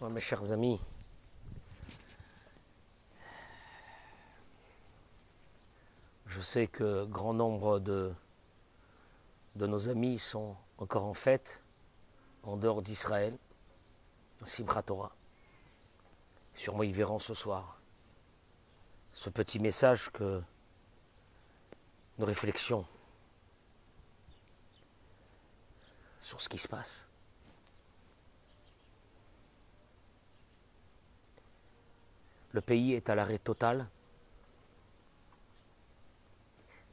Mes 0.00 0.20
chers 0.20 0.52
amis, 0.52 0.80
je 6.26 6.40
sais 6.40 6.68
que 6.68 7.04
grand 7.04 7.34
nombre 7.34 7.80
de, 7.80 8.14
de 9.56 9.66
nos 9.66 9.88
amis 9.88 10.18
sont 10.18 10.56
encore 10.78 11.04
en 11.04 11.14
fête 11.14 11.62
en 12.44 12.56
dehors 12.56 12.80
d'Israël, 12.80 13.36
Simchat 14.44 14.82
Torah. 14.82 15.12
Sûrement 16.54 16.84
ils 16.84 16.94
verront 16.94 17.18
ce 17.18 17.34
soir 17.34 17.78
ce 19.12 19.30
petit 19.30 19.58
message 19.58 20.10
que 20.10 20.40
nos 22.18 22.26
réflexions 22.26 22.86
sur 26.20 26.40
ce 26.40 26.48
qui 26.48 26.58
se 26.58 26.68
passe. 26.68 27.07
Le 32.58 32.62
pays 32.62 32.94
est 32.94 33.08
à 33.08 33.14
l'arrêt 33.14 33.38
total. 33.38 33.86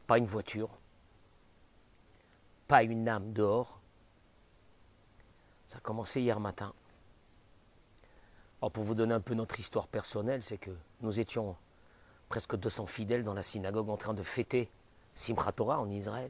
Pas 0.06 0.20
une 0.20 0.28
voiture, 0.28 0.70
pas 2.68 2.84
une 2.84 3.10
âme 3.10 3.34
dehors. 3.34 3.80
Ça 5.66 5.80
a 5.80 5.82
commencé 5.82 6.22
hier 6.22 6.40
matin. 6.40 6.72
Pour 8.60 8.84
vous 8.84 8.94
donner 8.94 9.16
un 9.16 9.20
peu 9.20 9.34
notre 9.34 9.60
histoire 9.60 9.88
personnelle, 9.88 10.44
c'est 10.44 10.60
que 10.60 10.70
nous 11.02 11.20
étions 11.20 11.56
presque 12.30 12.56
200 12.56 12.86
fidèles 12.86 13.24
dans 13.24 13.34
la 13.34 13.42
synagogue 13.42 13.90
en 13.90 13.98
train 13.98 14.14
de 14.14 14.22
fêter 14.22 14.70
Simchat 15.16 15.54
Torah 15.54 15.80
en 15.80 15.90
Israël. 15.90 16.30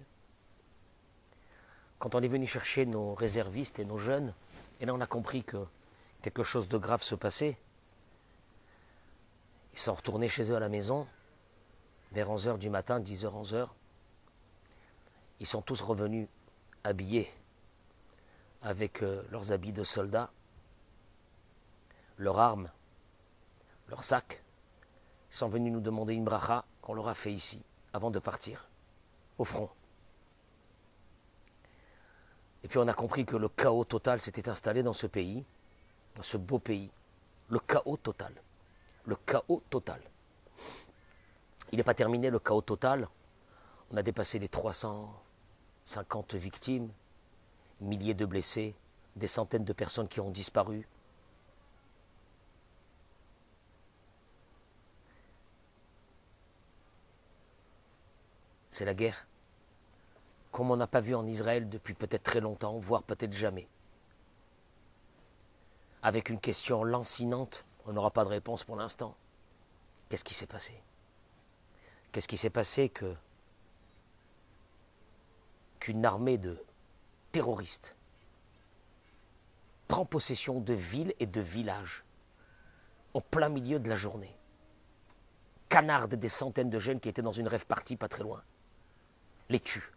Quand 1.99 2.15
on 2.15 2.21
est 2.21 2.29
venu 2.29 2.47
chercher 2.47 2.85
nos 2.85 3.13
réservistes 3.15 3.79
et 3.79 3.85
nos 3.85 3.97
jeunes, 3.97 4.33
et 4.79 4.85
là 4.85 4.93
on 4.93 5.01
a 5.01 5.07
compris 5.07 5.43
que 5.43 5.65
quelque 6.21 6.43
chose 6.43 6.69
de 6.69 6.77
grave 6.77 7.03
se 7.03 7.15
passait, 7.15 7.57
ils 9.75 9.79
sont 9.79 9.93
retournés 9.93 10.29
chez 10.29 10.49
eux 10.49 10.55
à 10.55 10.59
la 10.59 10.69
maison, 10.69 11.05
vers 12.13 12.29
11h 12.29 12.57
du 12.57 12.69
matin, 12.69 13.01
10h, 13.01 13.25
11h. 13.25 13.67
Ils 15.41 15.45
sont 15.45 15.61
tous 15.61 15.81
revenus 15.81 16.29
habillés 16.85 17.29
avec 18.61 19.03
euh, 19.03 19.21
leurs 19.31 19.51
habits 19.51 19.73
de 19.73 19.83
soldats, 19.83 20.31
leurs 22.17 22.39
armes, 22.39 22.71
leurs 23.89 24.05
sacs. 24.05 24.41
Ils 25.29 25.35
sont 25.35 25.49
venus 25.49 25.73
nous 25.73 25.81
demander 25.81 26.13
une 26.13 26.23
bracha 26.23 26.63
qu'on 26.81 26.93
leur 26.93 27.09
a 27.09 27.15
fait 27.15 27.33
ici, 27.33 27.61
avant 27.91 28.11
de 28.11 28.19
partir, 28.19 28.69
au 29.37 29.43
front. 29.43 29.69
Et 32.63 32.69
puis 32.69 32.77
on 32.77 32.87
a 32.87 32.93
compris 32.93 33.25
que 33.25 33.35
le 33.35 33.49
chaos 33.49 33.83
total 33.83 34.21
s'était 34.21 34.47
installé 34.47 34.83
dans 34.83 34.93
ce 34.93 35.05
pays, 35.05 35.43
dans 36.15 36.23
ce 36.23 36.37
beau 36.37 36.59
pays. 36.59 36.89
Le 37.49 37.59
chaos 37.59 37.97
total 37.97 38.33
le 39.05 39.15
chaos 39.15 39.61
total. 39.69 40.01
Il 41.71 41.77
n'est 41.77 41.83
pas 41.83 41.93
terminé 41.93 42.29
le 42.29 42.39
chaos 42.39 42.61
total. 42.61 43.07
On 43.91 43.97
a 43.97 44.03
dépassé 44.03 44.39
les 44.39 44.47
350 44.47 46.35
victimes, 46.35 46.89
milliers 47.81 48.13
de 48.13 48.25
blessés, 48.25 48.75
des 49.15 49.27
centaines 49.27 49.65
de 49.65 49.73
personnes 49.73 50.07
qui 50.07 50.19
ont 50.19 50.29
disparu. 50.29 50.87
C'est 58.71 58.85
la 58.85 58.93
guerre, 58.93 59.25
comme 60.51 60.71
on 60.71 60.75
n'a 60.75 60.87
pas 60.87 60.99
vu 60.99 61.15
en 61.15 61.25
Israël 61.25 61.69
depuis 61.69 61.93
peut-être 61.93 62.23
très 62.23 62.41
longtemps, 62.41 62.77
voire 62.77 63.03
peut-être 63.03 63.33
jamais. 63.33 63.67
Avec 66.01 66.29
une 66.29 66.39
question 66.39 66.83
lancinante 66.83 67.64
on 67.85 67.93
n'aura 67.93 68.11
pas 68.11 68.23
de 68.23 68.29
réponse 68.29 68.63
pour 68.63 68.75
l'instant. 68.75 69.15
Qu'est-ce 70.09 70.23
qui 70.23 70.33
s'est 70.33 70.47
passé? 70.47 70.81
Qu'est-ce 72.11 72.27
qui 72.27 72.37
s'est 72.37 72.49
passé 72.49 72.89
que 72.89 73.15
qu'une 75.79 76.05
armée 76.05 76.37
de 76.37 76.57
terroristes 77.31 77.95
prend 79.87 80.05
possession 80.05 80.59
de 80.59 80.73
villes 80.73 81.13
et 81.19 81.27
de 81.27 81.41
villages 81.41 82.03
en 83.13 83.21
plein 83.21 83.49
milieu 83.49 83.79
de 83.79 83.87
la 83.87 83.95
journée, 83.95 84.35
canarde 85.69 86.15
des 86.15 86.29
centaines 86.29 86.69
de 86.69 86.79
jeunes 86.79 86.99
qui 86.99 87.07
étaient 87.07 87.21
dans 87.21 87.31
une 87.31 87.47
rêve 87.47 87.65
partie 87.65 87.95
pas 87.95 88.07
très 88.07 88.23
loin, 88.23 88.43
les 89.49 89.59
tue, 89.59 89.93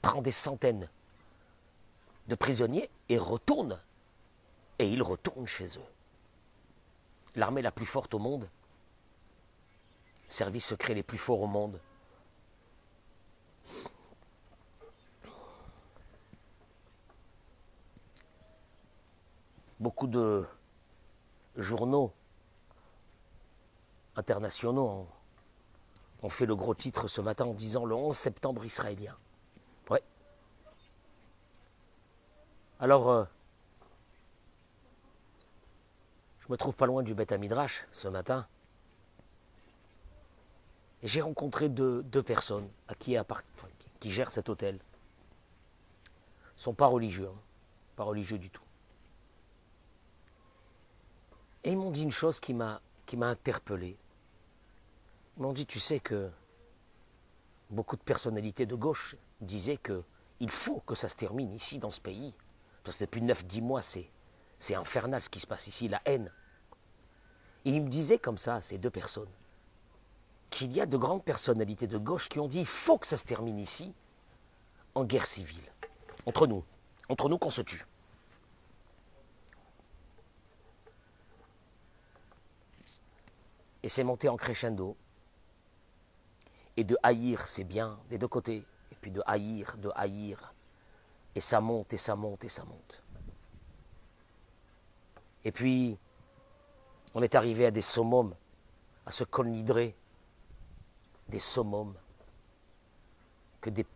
prend 0.00 0.22
des 0.22 0.32
centaines 0.32 0.88
de 2.28 2.34
prisonniers 2.34 2.88
et 3.08 3.18
retourne 3.18 3.80
et 4.78 4.88
ils 4.88 5.02
retournent 5.02 5.46
chez 5.46 5.66
eux. 5.78 5.90
L'armée 7.34 7.62
la 7.62 7.72
plus 7.72 7.86
forte 7.86 8.14
au 8.14 8.18
monde, 8.18 8.48
service 10.28 10.66
secret 10.66 10.94
les 10.94 11.02
plus 11.02 11.18
forts 11.18 11.40
au 11.42 11.46
monde. 11.46 11.80
Beaucoup 19.80 20.06
de 20.06 20.46
journaux 21.56 22.12
internationaux 24.16 25.06
ont, 26.22 26.28
fait 26.28 26.46
le 26.46 26.56
gros 26.56 26.74
titre 26.74 27.06
ce 27.06 27.20
matin 27.20 27.44
en 27.44 27.52
disant 27.52 27.84
le 27.84 27.94
11 27.94 28.16
septembre 28.16 28.64
israélien. 28.64 29.14
Ouais. 29.90 30.02
Alors, 32.80 33.10
euh, 33.10 33.24
Je 36.46 36.52
me 36.52 36.56
trouve 36.56 36.74
pas 36.74 36.86
loin 36.86 37.02
du 37.02 37.14
Beth 37.14 37.32
Midrash 37.32 37.86
ce 37.90 38.06
matin. 38.08 38.46
Et 41.02 41.08
j'ai 41.08 41.22
rencontré 41.22 41.68
deux, 41.68 42.02
personnes 42.22 42.68
à 42.88 42.94
qui, 42.94 43.16
qui 44.00 44.10
gèrent 44.10 44.32
cet 44.32 44.48
hôtel. 44.48 44.76
Ils 44.76 46.56
ne 46.56 46.60
sont 46.60 46.74
pas 46.74 46.86
religieux, 46.86 47.28
hein. 47.28 47.38
pas 47.96 48.04
religieux 48.04 48.38
du 48.38 48.50
tout. 48.50 48.62
Et 51.64 51.72
ils 51.72 51.78
m'ont 51.78 51.90
dit 51.90 52.02
une 52.02 52.12
chose 52.12 52.40
qui 52.40 52.52
m'a 52.52 52.80
interpellé. 53.12 53.96
Ils 55.36 55.42
m'ont 55.42 55.52
dit, 55.54 55.66
tu 55.66 55.80
sais 55.80 55.98
que 55.98 56.30
beaucoup 57.70 57.96
de 57.96 58.02
personnalités 58.02 58.66
de 58.66 58.74
gauche 58.74 59.16
disaient 59.40 59.78
que 59.78 60.02
il 60.40 60.50
faut 60.50 60.80
que 60.80 60.94
ça 60.94 61.08
se 61.08 61.16
termine 61.16 61.54
ici 61.54 61.78
dans 61.78 61.90
ce 61.90 62.00
pays. 62.00 62.34
Parce 62.82 62.98
que 62.98 63.04
depuis 63.04 63.22
9-10 63.22 63.62
mois, 63.62 63.82
c'est 63.82 64.10
c'est 64.64 64.74
infernal 64.74 65.22
ce 65.22 65.28
qui 65.28 65.40
se 65.40 65.46
passe 65.46 65.66
ici, 65.66 65.88
la 65.88 66.00
haine. 66.06 66.32
Et 67.66 67.70
il 67.70 67.84
me 67.84 67.88
disait 67.90 68.18
comme 68.18 68.38
ça, 68.38 68.62
ces 68.62 68.78
deux 68.78 68.90
personnes, 68.90 69.28
qu'il 70.48 70.72
y 70.72 70.80
a 70.80 70.86
de 70.86 70.96
grandes 70.96 71.22
personnalités 71.22 71.86
de 71.86 71.98
gauche 71.98 72.30
qui 72.30 72.40
ont 72.40 72.48
dit 72.48 72.60
il 72.60 72.66
faut 72.66 72.96
que 72.96 73.06
ça 73.06 73.18
se 73.18 73.24
termine 73.24 73.58
ici, 73.58 73.92
en 74.94 75.04
guerre 75.04 75.26
civile. 75.26 75.70
Entre 76.24 76.46
nous. 76.46 76.64
Entre 77.10 77.28
nous 77.28 77.36
qu'on 77.36 77.50
se 77.50 77.60
tue. 77.60 77.84
Et 83.82 83.90
c'est 83.90 84.04
monté 84.04 84.30
en 84.30 84.36
crescendo. 84.38 84.96
Et 86.78 86.84
de 86.84 86.96
haïr, 87.02 87.46
c'est 87.46 87.64
bien, 87.64 87.98
des 88.08 88.16
deux 88.16 88.28
côtés. 88.28 88.64
Et 88.90 88.94
puis 88.98 89.10
de 89.10 89.22
haïr, 89.26 89.76
de 89.76 89.90
haïr. 89.94 90.54
Et 91.34 91.40
ça 91.40 91.60
monte, 91.60 91.92
et 91.92 91.98
ça 91.98 92.16
monte, 92.16 92.44
et 92.44 92.48
ça 92.48 92.64
monte. 92.64 93.03
Et 95.44 95.52
puis, 95.52 95.98
on 97.14 97.22
est 97.22 97.34
arrivé 97.34 97.66
à 97.66 97.70
des 97.70 97.82
summums, 97.82 98.34
à 99.06 99.12
se 99.12 99.24
colnidrer, 99.24 99.94
des 101.28 101.38
summums, 101.38 101.94
que 103.60 103.70
des, 103.70 103.86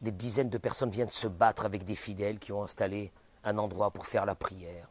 dizaines 0.00 0.50
de 0.50 0.58
personnes 0.58 0.90
viennent 0.90 1.10
se 1.10 1.28
battre 1.28 1.64
avec 1.64 1.84
des 1.84 1.94
fidèles 1.94 2.38
qui 2.40 2.52
ont 2.52 2.64
installé 2.64 3.12
un 3.44 3.58
endroit 3.58 3.90
pour 3.92 4.06
faire 4.06 4.26
la 4.26 4.34
prière. 4.34 4.88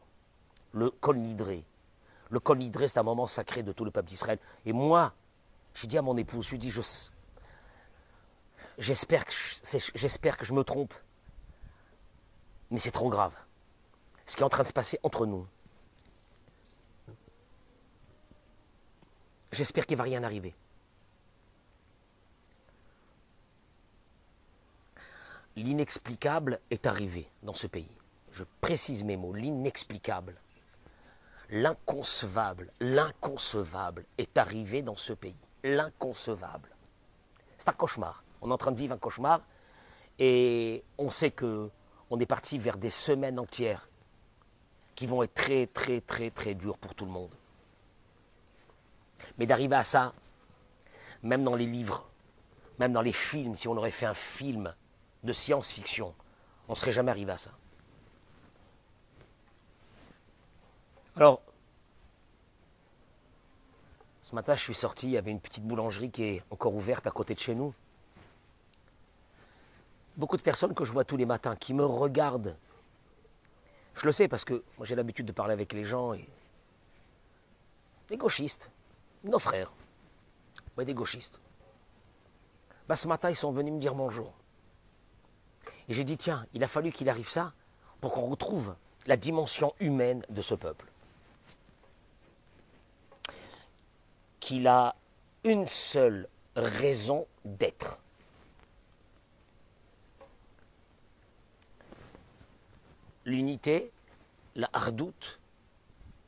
Le 0.72 0.90
colnidré. 0.90 1.64
Le 2.30 2.40
colnidré, 2.40 2.88
c'est 2.88 2.98
un 2.98 3.02
moment 3.02 3.26
sacré 3.26 3.62
de 3.62 3.72
tout 3.72 3.84
le 3.84 3.90
peuple 3.90 4.08
d'Israël. 4.08 4.38
Et 4.64 4.72
moi, 4.72 5.12
j'ai 5.74 5.86
dit 5.86 5.98
à 5.98 6.02
mon 6.02 6.16
épouse, 6.16 6.46
je 6.46 6.52
lui 6.52 6.58
dit, 6.58 6.72
j'espère 8.78 9.26
que, 9.26 9.32
j'espère 9.94 10.38
que 10.38 10.46
je 10.46 10.54
me 10.54 10.64
trompe, 10.64 10.94
mais 12.70 12.78
c'est 12.78 12.90
trop 12.90 13.10
grave. 13.10 13.34
Ce 14.24 14.36
qui 14.36 14.42
est 14.42 14.46
en 14.46 14.48
train 14.48 14.62
de 14.62 14.68
se 14.68 14.72
passer 14.72 14.98
entre 15.02 15.26
nous. 15.26 15.46
J'espère 19.52 19.86
qu'il 19.86 19.96
ne 19.96 19.98
va 19.98 20.04
rien 20.04 20.24
arriver. 20.24 20.54
L'inexplicable 25.56 26.58
est 26.70 26.86
arrivé 26.86 27.28
dans 27.42 27.52
ce 27.52 27.66
pays. 27.66 27.90
Je 28.32 28.44
précise 28.62 29.04
mes 29.04 29.18
mots, 29.18 29.34
l'inexplicable. 29.34 30.36
L'inconcevable, 31.50 32.72
l'inconcevable 32.80 34.06
est 34.16 34.38
arrivé 34.38 34.80
dans 34.80 34.96
ce 34.96 35.12
pays. 35.12 35.36
L'inconcevable. 35.62 36.70
C'est 37.58 37.68
un 37.68 37.74
cauchemar. 37.74 38.24
On 38.40 38.48
est 38.48 38.54
en 38.54 38.58
train 38.58 38.72
de 38.72 38.78
vivre 38.78 38.94
un 38.94 38.98
cauchemar 38.98 39.42
et 40.18 40.82
on 40.96 41.10
sait 41.10 41.30
que 41.30 41.70
on 42.08 42.18
est 42.18 42.26
parti 42.26 42.58
vers 42.58 42.78
des 42.78 42.90
semaines 42.90 43.38
entières 43.38 43.88
qui 44.94 45.06
vont 45.06 45.22
être 45.22 45.34
très, 45.34 45.66
très, 45.66 46.00
très, 46.00 46.30
très 46.30 46.54
durs 46.54 46.78
pour 46.78 46.94
tout 46.94 47.04
le 47.04 47.10
monde. 47.10 47.30
Mais 49.38 49.46
d'arriver 49.46 49.76
à 49.76 49.84
ça, 49.84 50.12
même 51.22 51.44
dans 51.44 51.54
les 51.54 51.66
livres, 51.66 52.08
même 52.78 52.92
dans 52.92 53.02
les 53.02 53.12
films, 53.12 53.56
si 53.56 53.68
on 53.68 53.76
aurait 53.76 53.90
fait 53.90 54.06
un 54.06 54.14
film 54.14 54.74
de 55.22 55.32
science-fiction, 55.32 56.14
on 56.68 56.72
ne 56.72 56.76
serait 56.76 56.92
jamais 56.92 57.10
arrivé 57.10 57.32
à 57.32 57.36
ça. 57.36 57.50
Alors, 61.16 61.42
ce 64.22 64.34
matin, 64.34 64.54
je 64.54 64.62
suis 64.62 64.74
sorti, 64.74 65.06
il 65.06 65.12
y 65.12 65.18
avait 65.18 65.30
une 65.30 65.40
petite 65.40 65.64
boulangerie 65.64 66.10
qui 66.10 66.24
est 66.24 66.42
encore 66.50 66.74
ouverte 66.74 67.06
à 67.06 67.10
côté 67.10 67.34
de 67.34 67.40
chez 67.40 67.54
nous. 67.54 67.74
Beaucoup 70.16 70.36
de 70.36 70.42
personnes 70.42 70.74
que 70.74 70.84
je 70.84 70.92
vois 70.92 71.04
tous 71.04 71.16
les 71.16 71.26
matins 71.26 71.56
qui 71.56 71.74
me 71.74 71.84
regardent. 71.84 72.56
Je 73.94 74.06
le 74.06 74.12
sais 74.12 74.28
parce 74.28 74.44
que 74.44 74.62
moi 74.78 74.86
j'ai 74.86 74.94
l'habitude 74.94 75.26
de 75.26 75.32
parler 75.32 75.52
avec 75.52 75.72
les 75.72 75.84
gens 75.84 76.14
et 76.14 76.26
des 78.08 78.16
gauchistes, 78.16 78.70
nos 79.24 79.38
frères, 79.38 79.72
ouais, 80.76 80.84
des 80.84 80.94
gauchistes. 80.94 81.40
Bah, 82.88 82.96
ce 82.96 83.06
matin, 83.08 83.30
ils 83.30 83.36
sont 83.36 83.52
venus 83.52 83.72
me 83.72 83.80
dire 83.80 83.94
bonjour. 83.94 84.32
Et 85.88 85.94
j'ai 85.94 86.04
dit, 86.04 86.16
tiens, 86.16 86.46
il 86.54 86.64
a 86.64 86.68
fallu 86.68 86.92
qu'il 86.92 87.08
arrive 87.08 87.28
ça 87.28 87.52
pour 88.00 88.12
qu'on 88.12 88.26
retrouve 88.26 88.74
la 89.06 89.16
dimension 89.16 89.74
humaine 89.80 90.24
de 90.28 90.42
ce 90.42 90.54
peuple. 90.54 90.92
qu'il 94.42 94.66
a 94.66 94.96
une 95.44 95.68
seule 95.68 96.28
raison 96.56 97.26
d'être. 97.44 98.00
L'unité, 103.24 103.92
la 104.56 104.68
hardoute, 104.72 105.38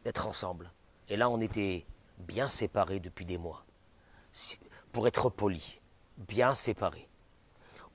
d'être 0.05 0.29
ensemble. 0.29 0.71
Et 1.09 1.17
là, 1.17 1.29
on 1.29 1.41
était 1.41 1.85
bien 2.19 2.49
séparés 2.49 3.01
depuis 3.01 3.25
des 3.25 3.39
mois. 3.39 3.65
Pour 4.93 5.07
être 5.07 5.31
poli, 5.31 5.81
bien 6.17 6.55
séparés. 6.55 7.09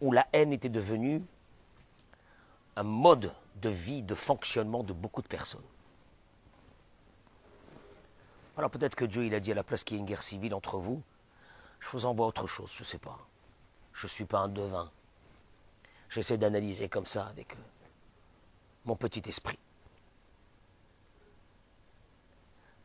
Où 0.01 0.12
la 0.12 0.27
haine 0.33 0.54
était 0.54 0.69
devenue 0.69 1.21
un 2.75 2.83
mode 2.83 3.33
de 3.57 3.69
vie, 3.69 4.04
de 4.04 4.16
fonctionnement 4.16 4.83
de 4.83 4.94
beaucoup 4.94 5.21
de 5.21 5.27
personnes. 5.27 5.63
Alors 8.57 8.69
peut-être 8.69 8.95
que 8.95 9.06
Dieu, 9.06 9.25
il 9.25 9.33
a 9.36 9.39
dit 9.39 9.51
à 9.51 9.56
la 9.56 9.63
place 9.63 9.83
qu'il 9.83 9.95
y 9.95 9.98
ait 9.98 10.01
une 10.01 10.06
guerre 10.06 10.24
civile 10.24 10.54
entre 10.54 10.77
vous, 10.77 11.01
je 11.80 11.89
vous 11.89 12.06
envoie 12.06 12.27
autre 12.27 12.48
chose, 12.48 12.72
je 12.74 12.81
ne 12.81 12.86
sais 12.86 12.98
pas. 12.98 13.18
Je 13.94 14.06
ne 14.06 14.10
suis 14.10 14.25
pas 14.25 14.39
un 14.39 14.50
devin. 14.50 14.92
J'essaie 16.10 16.38
d'analyser 16.38 16.89
comme 16.89 17.06
ça 17.06 17.27
avec 17.27 17.54
euh, 17.54 17.57
mon 18.86 18.95
petit 18.95 19.22
esprit. 19.27 19.60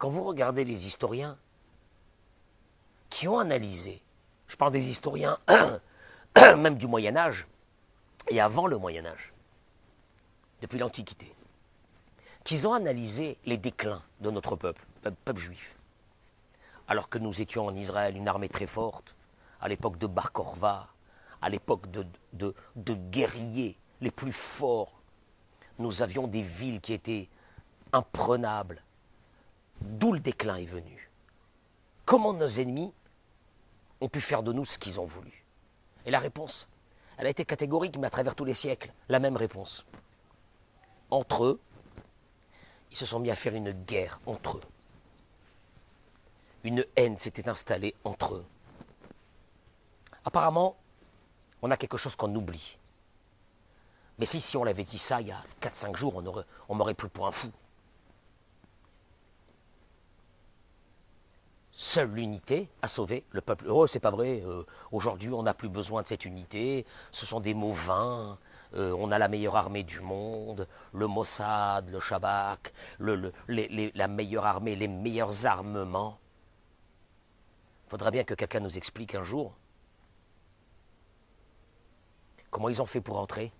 Quand 0.05 0.11
vous 0.11 0.25
regardez 0.25 0.67
les 0.67 0.87
historiens 0.87 1.39
qui 3.09 3.27
ont 3.27 3.39
analysé, 3.39 4.03
je 4.49 4.55
parle 4.55 4.73
des 4.73 4.91
historiens 4.91 5.39
même 6.37 6.77
du 6.77 6.87
Moyen 6.87 7.17
Âge 7.17 7.47
et 8.29 8.39
avant 8.39 8.67
le 8.67 8.77
Moyen 8.77 9.07
Âge, 9.07 9.33
depuis 10.61 10.79
l'Antiquité, 10.79 11.35
qu'ils 12.45 12.69
ont 12.69 12.75
analysé 12.75 13.39
les 13.47 13.57
déclins 13.57 14.03
de 14.21 14.31
notre 14.31 14.57
peuple, 14.57 14.85
peuple 15.25 15.41
juif. 15.41 15.75
Alors 16.87 17.09
que 17.09 17.17
nous 17.17 17.41
étions 17.41 17.65
en 17.65 17.75
Israël 17.75 18.15
une 18.15 18.29
armée 18.29 18.51
très 18.51 18.67
forte, 18.67 19.15
à 19.59 19.69
l'époque 19.69 19.97
de 19.97 20.07
Bar 20.07 20.33
Korva, 20.33 20.89
à 21.41 21.49
l'époque 21.49 21.91
de, 21.91 22.95
guerriers 23.11 23.79
les 24.03 24.11
plus 24.11 24.35
forts, 24.35 25.01
nous 25.79 26.03
avions 26.03 26.27
des 26.27 26.43
villes 26.43 26.83
qui 26.83 26.93
étaient 26.93 27.31
imprenables. 27.95 28.83
D'où 29.81 30.13
le 30.13 30.21
déclin 30.21 30.57
est 30.57 30.67
venu. 30.67 31.11
Comment 32.05 32.33
nos 32.33 32.47
ennemis 32.47 32.93
ont 34.01 34.09
pu 34.09 34.21
faire 34.21 34.43
de 34.43 34.53
nous 34.53 34.65
ce 34.65 34.79
qu'ils 34.79 35.01
ont 35.01 35.07
voulu 35.07 35.45
Et 36.07 36.11
la 36.11 36.19
réponse, 36.19 36.69
elle 37.17 37.27
a 37.27 37.31
été 37.31 37.45
catégorique, 37.45 37.97
mais 37.99 38.07
à 38.07 38.11
travers 38.11 38.35
tous 38.35 38.45
les 38.45 38.55
siècles, 38.55 38.93
la 39.09 39.19
même 39.19 39.37
réponse. 39.37 39.87
Entre 41.11 41.45
eux, 41.45 41.61
ils 42.91 42.97
se 42.97 43.07
sont 43.07 43.21
mis 43.21 43.31
à 43.31 43.37
faire 43.37 43.55
une 43.55 43.73
guerre 43.73 44.21
entre 44.27 44.59
eux 44.59 44.63
une 46.65 46.85
haine 46.97 47.19
s'était 47.19 47.49
installée 47.49 47.95
entre 48.05 48.37
eux. 48.37 48.47
Apparemment, 50.25 50.77
on 51.63 51.71
a 51.71 51.77
quelque 51.77 51.99
chose 51.99 52.17
qu'on 52.17 52.35
oublie. 52.35 52.79
Mais 54.19 54.25
si, 54.25 54.41
si 54.41 54.57
on 54.57 54.65
l'avait 54.65 54.85
dit 54.85 54.99
ça 54.99 55.21
il 55.21 55.29
y 55.29 55.33
a 55.33 55.43
4-5 55.61 55.97
jours, 55.97 56.17
on, 56.17 56.45
on 56.69 56.75
m'aurait 56.75 56.95
pris 56.95 57.09
pour 57.09 57.27
un 57.27 57.33
fou. 57.33 57.51
Seule 61.77 62.13
l'unité 62.13 62.69
a 62.83 62.89
sauvé 62.89 63.25
le 63.33 63.41
peuple. 63.41 63.67
Oh, 63.69 63.89
c'est 63.89 63.99
pas 63.99 64.13
vrai. 64.13 64.45
Euh, 64.47 64.63
aujourd'hui, 64.93 65.31
on 65.31 65.43
n'a 65.43 65.55
plus 65.55 65.69
besoin 65.69 66.03
de 66.03 66.07
cette 66.07 66.25
unité. 66.25 66.87
Ce 67.11 67.27
sont 67.27 67.41
des 67.41 67.53
mots 67.53 67.73
vains. 67.73 68.39
Euh, 68.75 68.95
on 68.97 69.11
a 69.11 69.19
la 69.19 69.27
meilleure 69.27 69.57
armée 69.57 69.83
du 69.83 69.99
monde. 69.99 70.69
Le 70.93 71.09
Mossad, 71.09 71.91
le 71.91 71.99
Shabak, 71.99 72.73
la 73.01 74.07
meilleure 74.07 74.47
armée, 74.47 74.77
les 74.77 74.87
meilleurs 74.87 75.47
armements 75.47 76.21
faudra 77.89 78.13
bien 78.13 78.23
que 78.23 78.35
quelqu'un 78.35 78.61
nous 78.61 78.79
explique 78.79 79.17
un 79.17 79.25
jour 79.25 79.53
comment 82.53 82.69
ils 82.69 82.81
ont 82.81 82.87
fait 82.87 83.01
pour 83.01 83.19
entrer. 83.19 83.51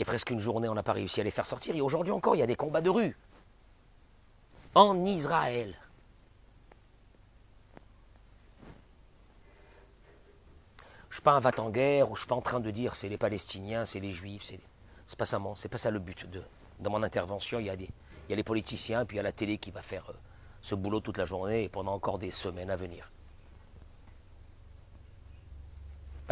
Et 0.00 0.04
presque 0.04 0.30
une 0.30 0.40
journée, 0.40 0.68
on 0.68 0.74
n'a 0.74 0.82
pas 0.82 0.94
réussi 0.94 1.20
à 1.20 1.22
les 1.22 1.30
faire 1.30 1.46
sortir. 1.46 1.76
Et 1.76 1.80
aujourd'hui 1.80 2.12
encore, 2.12 2.34
il 2.34 2.40
y 2.40 2.42
a 2.42 2.46
des 2.46 2.56
combats 2.56 2.80
de 2.80 2.90
rue. 2.90 3.16
En 4.74 5.04
Israël. 5.04 5.76
Je 11.14 11.18
ne 11.18 11.20
suis 11.20 11.26
pas 11.26 11.34
un 11.34 11.38
va 11.38 11.52
en 11.58 11.70
guerre, 11.70 12.10
ou 12.10 12.16
je 12.16 12.18
ne 12.18 12.22
suis 12.22 12.26
pas 12.26 12.34
en 12.34 12.40
train 12.40 12.58
de 12.58 12.72
dire 12.72 12.96
c'est 12.96 13.08
les 13.08 13.16
Palestiniens, 13.16 13.84
c'est 13.84 14.00
les 14.00 14.10
Juifs, 14.10 14.42
c'est, 14.42 14.58
c'est 15.06 15.16
pas 15.16 15.26
ça, 15.26 15.40
c'est 15.54 15.68
pas 15.68 15.78
ça 15.78 15.92
le 15.92 16.00
but 16.00 16.28
de, 16.28 16.42
de 16.80 16.88
mon 16.88 17.04
intervention. 17.04 17.60
Il 17.60 17.66
y, 17.66 17.70
a 17.70 17.76
des, 17.76 17.88
il 18.26 18.30
y 18.30 18.32
a 18.32 18.36
les 18.36 18.42
politiciens, 18.42 19.04
puis 19.04 19.14
il 19.14 19.18
y 19.18 19.20
a 19.20 19.22
la 19.22 19.30
télé 19.30 19.58
qui 19.58 19.70
va 19.70 19.80
faire 19.80 20.10
euh, 20.10 20.14
ce 20.60 20.74
boulot 20.74 20.98
toute 20.98 21.16
la 21.16 21.24
journée 21.24 21.62
et 21.62 21.68
pendant 21.68 21.92
encore 21.94 22.18
des 22.18 22.32
semaines 22.32 22.68
à 22.68 22.74
venir. 22.74 23.12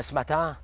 ce 0.01 0.15
matin, 0.15 0.59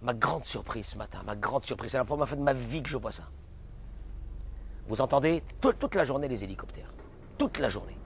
ma 0.00 0.14
grande 0.14 0.44
surprise 0.44 0.86
ce 0.86 0.98
matin, 0.98 1.22
ma 1.24 1.36
grande 1.36 1.64
surprise, 1.64 1.92
c'est 1.92 1.98
la 1.98 2.04
première 2.04 2.26
fois 2.26 2.36
de 2.36 2.42
ma 2.42 2.54
vie 2.54 2.82
que 2.82 2.88
je 2.88 2.96
vois 2.96 3.12
ça. 3.12 3.28
Vous 4.88 5.00
entendez 5.00 5.44
toute 5.60 5.94
la 5.94 6.02
journée 6.02 6.26
les 6.26 6.42
hélicoptères. 6.42 6.92
Toute 7.38 7.60
la 7.60 7.68
journée. 7.68 7.96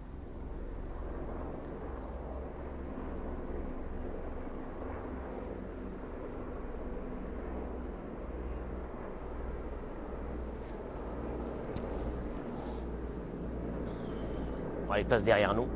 Les 14.96 15.04
passe 15.04 15.24
derrière 15.24 15.54
nous. 15.54 15.66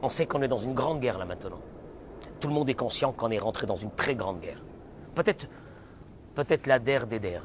On 0.00 0.08
sait 0.08 0.24
qu'on 0.24 0.40
est 0.40 0.48
dans 0.48 0.56
une 0.56 0.72
grande 0.72 1.00
guerre 1.00 1.18
là 1.18 1.26
maintenant. 1.26 1.60
Tout 2.40 2.48
le 2.48 2.54
monde 2.54 2.70
est 2.70 2.74
conscient 2.74 3.12
qu'on 3.12 3.30
est 3.30 3.38
rentré 3.38 3.66
dans 3.66 3.76
une 3.76 3.90
très 3.90 4.14
grande 4.14 4.40
guerre. 4.40 4.62
Peut-être 5.14 5.46
peut-être 6.34 6.66
la 6.66 6.78
der 6.78 7.06
des 7.06 7.20
der. 7.20 7.42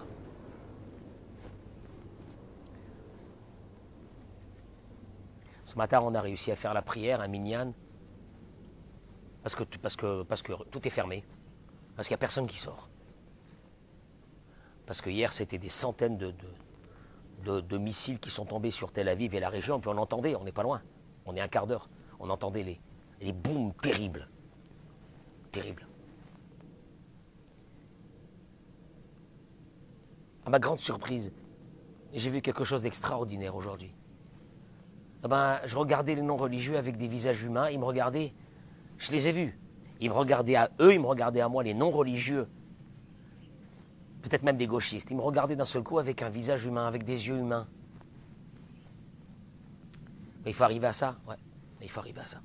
Ce 5.65 5.75
matin, 5.75 6.01
on 6.03 6.13
a 6.13 6.21
réussi 6.21 6.51
à 6.51 6.55
faire 6.55 6.73
la 6.73 6.83
prière 6.83 7.19
à 7.19 7.27
Minyan 7.27 7.73
parce 9.43 9.55
que, 9.55 9.63
parce 9.63 9.95
que, 9.95 10.23
parce 10.23 10.41
que 10.41 10.53
tout 10.71 10.87
est 10.87 10.91
fermé. 10.91 11.23
Parce 11.95 12.07
qu'il 12.07 12.13
n'y 12.13 12.19
a 12.19 12.25
personne 12.25 12.47
qui 12.47 12.57
sort. 12.57 12.89
Parce 14.85 15.01
que 15.01 15.09
hier, 15.09 15.31
c'était 15.31 15.59
des 15.59 15.69
centaines 15.69 16.17
de, 16.17 16.33
de, 17.45 17.61
de, 17.61 17.77
missiles 17.77 18.19
qui 18.19 18.29
sont 18.29 18.45
tombés 18.45 18.71
sur 18.71 18.91
Tel 18.91 19.07
Aviv 19.07 19.35
et 19.35 19.39
la 19.39 19.49
région, 19.49 19.79
puis 19.79 19.89
on 19.89 19.93
l'entendait, 19.93 20.35
on 20.35 20.43
n'est 20.43 20.51
pas 20.51 20.63
loin. 20.63 20.81
On 21.25 21.35
est 21.35 21.41
un 21.41 21.47
quart 21.47 21.67
d'heure 21.67 21.87
on 22.23 22.29
entendait 22.29 22.63
les, 22.63 22.79
les 23.21 23.33
booms 23.33 23.73
terribles. 23.73 24.29
Terribles. 25.51 25.85
À 30.45 30.49
ma 30.49 30.59
grande 30.59 30.79
surprise, 30.79 31.31
j'ai 32.13 32.29
vu 32.29 32.41
quelque 32.41 32.63
chose 32.63 32.81
d'extraordinaire 32.81 33.55
aujourd'hui. 33.55 33.93
Eh 35.23 35.27
ben, 35.27 35.59
je 35.65 35.77
regardais 35.77 36.15
les 36.15 36.21
non-religieux 36.21 36.77
avec 36.77 36.97
des 36.97 37.07
visages 37.07 37.43
humains, 37.43 37.69
ils 37.69 37.79
me 37.79 37.85
regardaient, 37.85 38.33
je 39.03 39.11
les 39.11 39.27
ai 39.27 39.31
vus. 39.31 39.59
Ils 39.99 40.09
me 40.09 40.15
regardaient 40.15 40.55
à 40.55 40.71
eux, 40.79 40.93
ils 40.93 40.99
me 40.99 41.05
regardaient 41.05 41.41
à 41.41 41.49
moi, 41.49 41.61
les 41.63 41.73
non-religieux. 41.73 42.47
Peut-être 44.21 44.43
même 44.43 44.57
des 44.57 44.67
gauchistes. 44.67 45.11
Ils 45.11 45.17
me 45.17 45.21
regardaient 45.21 45.55
d'un 45.55 45.65
seul 45.65 45.83
coup 45.83 45.99
avec 45.99 46.21
un 46.21 46.29
visage 46.29 46.65
humain, 46.65 46.87
avec 46.87 47.03
des 47.03 47.27
yeux 47.27 47.37
humains. 47.37 47.67
Mais 50.45 50.51
il 50.51 50.53
faut 50.53 50.63
arriver 50.63 50.87
à 50.87 50.93
ça, 50.93 51.17
ouais. 51.27 51.35
il 51.81 51.89
faut 51.89 51.99
arriver 51.99 52.21
à 52.21 52.25
ça. 52.25 52.41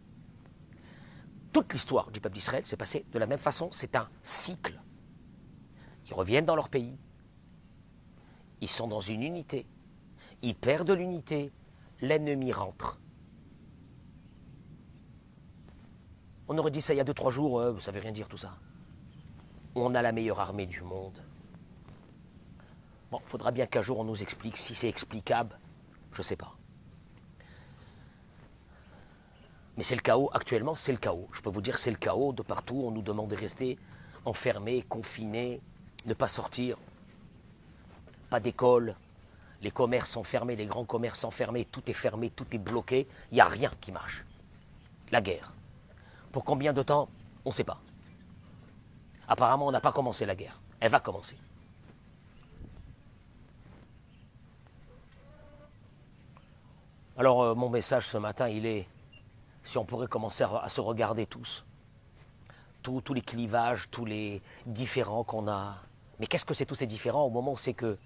Toute 1.53 1.73
l'histoire 1.73 2.11
du 2.11 2.21
peuple 2.21 2.35
d'Israël 2.35 2.67
s'est 2.67 2.77
passée 2.77 3.07
de 3.13 3.19
la 3.19 3.27
même 3.27 3.39
façon. 3.39 3.71
C'est 3.73 3.97
un 3.97 4.09
cycle. 4.23 4.81
Ils 6.09 6.15
reviennent 6.15 6.45
dans 6.45 6.57
leur 6.57 6.69
pays. 6.69 6.97
Ils 8.61 8.69
sont 8.69 8.89
dans 8.89 9.01
une 9.01 9.23
unité. 9.23 9.67
Ils 10.43 10.55
perdent 10.55 10.91
l'unité. 10.91 11.53
L'ennemi 12.01 12.53
rentre. 12.53 12.99
On 16.49 16.57
aurait 16.57 16.71
dit 16.71 16.81
ça 16.81 16.95
il 16.95 16.97
y 16.97 17.01
a 17.01 17.05
deux, 17.05 17.15
trois 17.15 17.31
jours, 17.31 17.61
euh, 17.61 17.79
ça 17.79 17.93
veut 17.93 18.01
rien 18.01 18.13
dire 18.13 18.27
tout 18.27 18.39
ça. 18.39 18.57
On 19.75 19.95
a 19.95 20.01
la 20.01 20.13
meilleure 20.13 20.41
armée 20.41 20.67
du 20.67 20.83
monde. 20.83 21.23
Bon, 23.11 23.21
il 23.23 23.29
faudra 23.29 23.51
bien 23.51 23.67
qu'un 23.67 23.83
jour 23.83 23.99
on 23.99 24.05
nous 24.05 24.23
explique 24.23 24.57
si 24.57 24.75
c'est 24.75 24.89
explicable. 24.89 25.59
Je 26.13 26.23
sais 26.23 26.37
pas. 26.37 26.55
Mais 29.77 29.83
c'est 29.83 29.95
le 29.95 30.01
chaos, 30.01 30.31
actuellement 30.33 30.75
c'est 30.75 30.93
le 30.93 30.99
chaos. 30.99 31.29
Je 31.33 31.43
peux 31.43 31.51
vous 31.51 31.61
dire 31.61 31.77
c'est 31.77 31.91
le 31.91 31.99
chaos 31.99 32.33
de 32.33 32.43
partout. 32.43 32.83
On 32.85 32.91
nous 32.91 33.03
demande 33.03 33.29
de 33.29 33.37
rester 33.37 33.79
enfermés, 34.25 34.83
confinés, 34.89 35.61
ne 36.07 36.15
pas 36.15 36.29
sortir. 36.29 36.79
Pas 38.31 38.41
d'école. 38.41 38.97
Les 39.61 39.71
commerces 39.71 40.11
sont 40.11 40.25
fermés, 40.25 40.57
les 40.57 40.67
grands 40.67 40.85
commerces 40.85 41.21
sont 41.21 41.31
fermés, 41.31 41.67
tout 41.67 41.91
est 41.91 41.95
fermé, 41.95 42.31
tout 42.31 42.47
est 42.53 42.59
bloqué. 42.59 43.07
Il 43.33 43.35
n'y 43.35 43.41
a 43.41 43.49
rien 43.49 43.71
qui 43.81 43.93
marche. 43.93 44.25
La 45.11 45.21
guerre. 45.21 45.53
Pour 46.33 46.45
combien 46.45 46.73
de 46.73 46.83
temps 46.83 47.09
On 47.45 47.51
ne 47.51 47.55
sait 47.55 47.65
pas. 47.65 47.81
Apparemment, 49.29 49.67
on 49.67 49.71
n'a 49.71 49.81
pas 49.81 49.93
commencé 49.93 50.27
la 50.27 50.35
guerre. 50.35 50.61
Elle 50.81 50.91
va 50.91 51.01
commencer. 51.01 51.37
Alors, 57.17 57.43
euh, 57.43 57.55
mon 57.55 57.69
message 57.69 58.07
ce 58.07 58.17
matin, 58.17 58.49
il 58.49 58.65
est 58.65 58.87
si 59.65 59.77
on 59.77 59.85
pourrait 59.85 60.07
commencer 60.07 60.45
à, 60.45 60.69
se 60.69 60.81
regarder 60.81 61.27
tous. 61.27 61.65
Tous, 62.83 63.13
les 63.13 63.21
clivages, 63.21 63.91
tous 63.91 64.07
les 64.07 64.41
différents 64.65 65.25
qu'on 65.25 65.47
a. 65.47 65.77
Mais 66.19 66.27
qu'est-ce 66.27 66.47
que 66.47 66.55
c'est 66.55 66.65
tous 66.65 66.77
ces 66.77 66.87
différents 66.87 67.25
au 67.25 67.29
moment 67.29 67.53
où 67.53 67.59
c'est 67.59 67.75
que 67.75 67.99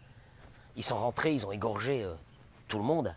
ils 0.74 0.82
sont 0.82 0.98
rentrés, 0.98 1.34
ils 1.34 1.46
ont 1.46 1.52
égorgé 1.52 2.02
euh, 2.02 2.14
tout 2.66 2.78
le 2.78 2.84
monde. 2.84 3.14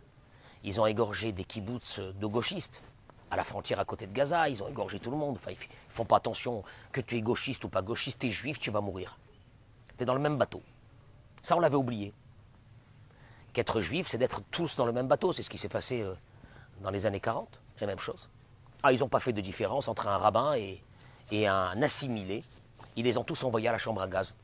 Ils 0.64 0.80
ont 0.80 0.86
égorgé 0.86 1.32
des 1.32 1.44
kibbutz 1.44 2.00
de 2.00 2.28
gauchistes 2.28 2.84
à 3.32 3.36
la 3.36 3.44
frontière 3.44 3.80
à 3.80 3.86
côté 3.86 4.08
de 4.08 4.14
Gaza, 4.14 4.48
ils 4.50 4.62
ont 4.64 4.68
égorgé 4.68 5.00
tout 5.00 5.12
le 5.12 5.18
monde. 5.18 5.36
Enfin, 5.38 5.52
ils 5.52 5.58
font 5.90 6.06
pas 6.06 6.18
attention 6.18 6.64
que 6.92 7.02
tu 7.02 7.18
es 7.18 7.22
gauchiste 7.22 7.64
ou 7.64 7.70
pas 7.70 7.82
gauchiste, 7.82 8.22
tu 8.22 8.28
es 8.28 8.32
juif, 8.32 8.60
tu 8.60 8.72
vas 8.72 8.82
mourir. 8.82 9.18
Tu 9.98 10.04
es 10.04 10.06
dans 10.06 10.14
le 10.14 10.20
même 10.20 10.38
bateau. 10.38 10.62
Ça, 11.44 11.56
on 11.56 11.60
l'avait 11.60 11.76
oublié. 11.76 12.14
Qu'être 13.54 13.82
juif, 13.82 14.08
c'est 14.10 14.18
d'être 14.18 14.42
tous 14.52 14.76
dans 14.76 14.86
le 14.86 14.92
même 14.92 15.08
bateau. 15.08 15.32
C'est 15.32 15.44
ce 15.44 15.50
qui 15.50 15.58
s'est 15.58 15.70
passé 15.70 16.02
euh, 16.02 16.14
dans 16.82 16.90
les 16.90 17.06
années 17.06 17.20
40, 17.20 17.60
la 17.80 17.88
même 17.88 18.00
chose. 18.00 18.30
Ah, 18.84 18.92
ils 18.92 19.00
n'ont 19.00 19.10
pas 19.10 19.20
fait 19.20 19.34
de 19.34 19.42
différence 19.42 19.88
entre 19.88 20.08
un 20.08 20.18
rabbin 20.18 20.56
et, 20.56 20.82
et, 21.32 21.48
un 21.48 21.82
assimilé. 21.82 22.44
Ils 22.96 23.06
les 23.06 23.18
ont 23.18 23.24
tous 23.24 23.44
envoyés 23.44 23.68
à 23.68 23.72
la 23.72 23.78
chambre 23.78 24.02
à 24.02 24.08
gaz. 24.08 24.36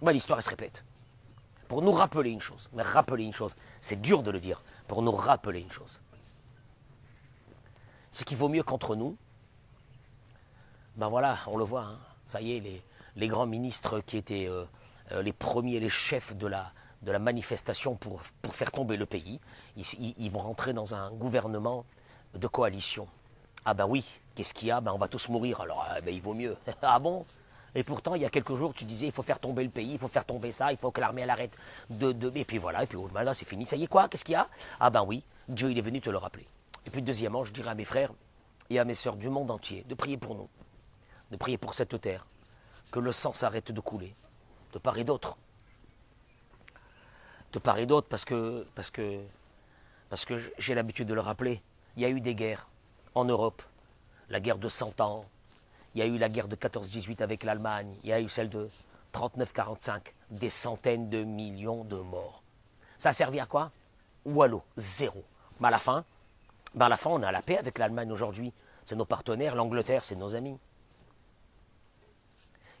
Bah, 0.00 0.12
L'histoire, 0.12 0.42
se 0.42 0.50
répète. 0.50 0.84
Pour 1.66 1.82
nous 1.82 1.92
rappeler 1.92 2.30
une 2.30 2.40
chose, 2.40 2.70
mais 2.72 2.82
rappeler 2.82 3.24
une 3.24 3.34
chose, 3.34 3.54
c'est 3.80 4.00
dur 4.00 4.22
de 4.22 4.30
le 4.30 4.40
dire, 4.40 4.62
pour 4.86 5.02
nous 5.02 5.12
rappeler 5.12 5.60
une 5.60 5.70
chose. 5.70 6.00
C'est 8.18 8.24
qu'il 8.24 8.36
vaut 8.36 8.48
mieux 8.48 8.64
qu'entre 8.64 8.96
nous, 8.96 9.16
ben 10.96 11.06
voilà, 11.06 11.38
on 11.46 11.56
le 11.56 11.62
voit, 11.62 11.82
hein. 11.82 11.98
ça 12.26 12.40
y 12.40 12.56
est, 12.56 12.82
les, 13.14 13.28
grands 13.28 13.46
ministres 13.46 14.00
qui 14.00 14.16
étaient 14.16 14.48
euh, 14.48 14.64
euh, 15.12 15.22
les 15.22 15.32
premiers, 15.32 15.78
les 15.78 15.88
chefs 15.88 16.34
de 16.36 16.48
la, 16.48 16.72
manifestation 17.20 17.94
pour, 17.94 18.20
faire 18.50 18.72
tomber 18.72 18.96
le 18.96 19.06
pays, 19.06 19.38
ils, 19.76 20.30
vont 20.32 20.40
rentrer 20.40 20.72
dans 20.72 20.96
un 20.96 21.12
gouvernement 21.12 21.84
de 22.34 22.48
coalition. 22.48 23.06
Ah 23.64 23.72
ben 23.72 23.86
oui, 23.86 24.04
qu'est-ce 24.34 24.52
qu'il 24.52 24.66
y 24.66 24.72
a? 24.72 24.80
Ben 24.80 24.90
On 24.90 24.98
va 24.98 25.06
tous 25.06 25.28
mourir, 25.28 25.60
alors 25.60 25.86
ah 25.88 26.00
ben 26.00 26.12
il 26.12 26.20
vaut 26.20 26.34
mieux. 26.34 26.56
ah 26.82 26.98
bon? 26.98 27.24
Et 27.76 27.84
pourtant, 27.84 28.16
il 28.16 28.22
y 28.22 28.26
a 28.26 28.30
quelques 28.30 28.56
jours, 28.56 28.74
tu 28.74 28.84
disais, 28.84 29.06
il 29.06 29.12
faut 29.12 29.22
faire 29.22 29.38
tomber 29.38 29.62
le 29.62 29.70
pays, 29.70 29.92
il 29.92 29.98
faut 30.00 30.08
faire 30.08 30.24
tomber 30.24 30.50
ça, 30.50 30.72
il 30.72 30.78
faut 30.78 30.90
que 30.90 31.00
l'armée 31.00 31.22
arrête 31.22 31.56
de, 31.88 32.10
de... 32.10 32.32
Et 32.34 32.44
puis 32.44 32.58
voilà, 32.58 32.82
et 32.82 32.88
puis 32.88 32.98
oh, 32.98 33.08
là 33.14 33.32
c'est 33.32 33.46
fini, 33.46 33.64
ça 33.64 33.76
y 33.76 33.84
est 33.84 33.86
quoi? 33.86 34.08
Qu'est-ce 34.08 34.24
qu'il 34.24 34.32
y 34.32 34.34
a? 34.34 34.48
Ah 34.80 34.90
ben 34.90 35.04
oui, 35.06 35.22
Dieu 35.48 35.70
il 35.70 35.78
est 35.78 35.82
venu 35.82 36.00
te 36.00 36.10
le 36.10 36.18
rappeler. 36.18 36.48
Et 36.88 36.90
puis 36.90 37.02
deuxièmement, 37.02 37.44
je 37.44 37.52
dirais 37.52 37.68
à 37.68 37.74
mes 37.74 37.84
frères 37.84 38.14
et 38.70 38.78
à 38.78 38.84
mes 38.86 38.94
sœurs 38.94 39.16
du 39.16 39.28
monde 39.28 39.50
entier 39.50 39.84
de 39.86 39.94
prier 39.94 40.16
pour 40.16 40.34
nous, 40.34 40.48
de 41.30 41.36
prier 41.36 41.58
pour 41.58 41.74
cette 41.74 42.00
terre, 42.00 42.26
que 42.90 42.98
le 42.98 43.12
sang 43.12 43.34
s'arrête 43.34 43.70
de 43.70 43.80
couler, 43.82 44.16
de 44.72 44.78
part 44.78 44.96
et 44.96 45.04
d'autre. 45.04 45.36
De 47.52 47.58
part 47.58 47.76
et 47.76 47.84
d'autre, 47.84 48.08
parce 48.08 48.24
que, 48.24 48.66
parce 48.74 48.90
que, 48.90 49.20
parce 50.08 50.24
que 50.24 50.40
j'ai 50.56 50.74
l'habitude 50.74 51.06
de 51.06 51.12
le 51.12 51.20
rappeler, 51.20 51.62
il 51.96 52.04
y 52.04 52.06
a 52.06 52.08
eu 52.08 52.22
des 52.22 52.34
guerres 52.34 52.66
en 53.14 53.26
Europe. 53.26 53.62
La 54.30 54.40
guerre 54.40 54.56
de 54.56 54.70
100 54.70 55.02
ans, 55.02 55.26
il 55.94 55.98
y 55.98 56.02
a 56.02 56.06
eu 56.06 56.16
la 56.16 56.30
guerre 56.30 56.48
de 56.48 56.56
14-18 56.56 57.22
avec 57.22 57.44
l'Allemagne, 57.44 57.96
il 58.02 58.08
y 58.08 58.14
a 58.14 58.20
eu 58.22 58.30
celle 58.30 58.48
de 58.48 58.70
39-45, 59.12 60.00
des 60.30 60.48
centaines 60.48 61.10
de 61.10 61.22
millions 61.22 61.84
de 61.84 61.96
morts. 61.96 62.42
Ça 62.96 63.10
a 63.10 63.12
servi 63.12 63.40
à 63.40 63.44
quoi? 63.44 63.72
Wallo, 64.24 64.62
zéro. 64.78 65.22
Mais 65.60 65.68
à 65.68 65.72
la 65.72 65.78
fin, 65.78 66.06
à 66.86 66.88
la 66.88 66.96
fin, 66.96 67.10
on 67.10 67.22
a 67.22 67.32
la 67.32 67.42
paix 67.42 67.58
avec 67.58 67.78
l'Allemagne 67.78 68.12
aujourd'hui. 68.12 68.52
C'est 68.84 68.96
nos 68.96 69.04
partenaires, 69.04 69.54
l'Angleterre, 69.54 70.04
c'est 70.04 70.16
nos 70.16 70.34
amis. 70.34 70.58